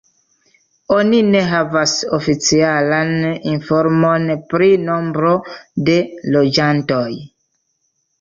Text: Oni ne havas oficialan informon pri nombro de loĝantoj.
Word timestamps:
Oni 0.93 1.17
ne 1.33 1.41
havas 1.49 1.91
oficialan 2.17 3.11
informon 3.51 4.25
pri 4.55 4.71
nombro 4.87 5.35
de 5.91 5.99
loĝantoj. 6.37 7.05